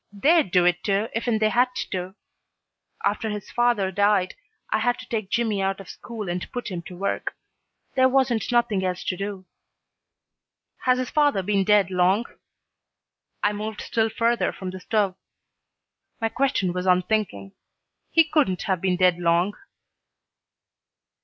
They'd 0.11 0.49
do 0.51 0.65
it, 0.65 0.83
too, 0.83 1.09
ifen 1.15 1.39
they 1.39 1.49
had 1.49 1.69
to. 1.91 2.15
After 3.05 3.29
his 3.29 3.51
father 3.51 3.91
died 3.91 4.33
I 4.73 4.79
had 4.79 4.97
to 4.97 5.05
take 5.07 5.29
Jimmy 5.29 5.61
out 5.61 5.79
of 5.79 5.91
school 5.91 6.27
and 6.27 6.51
put 6.51 6.69
him 6.71 6.81
to 6.87 6.97
work. 6.97 7.35
There 7.93 8.09
wasn't 8.09 8.51
nothing 8.51 8.83
else 8.83 9.03
to 9.03 9.15
do." 9.15 9.45
"Has 10.85 10.97
his 10.97 11.11
father 11.11 11.43
been 11.43 11.63
dead 11.63 11.91
long?" 11.91 12.25
I 13.43 13.53
moved 13.53 13.79
still 13.81 14.09
further 14.09 14.51
from 14.51 14.71
the 14.71 14.79
stove. 14.79 15.13
My 16.19 16.29
question 16.29 16.73
was 16.73 16.87
unthinking. 16.87 17.51
He 18.09 18.23
couldn't 18.23 18.63
have 18.63 18.81
been 18.81 18.95
dead 18.97 19.19
long. 19.19 19.53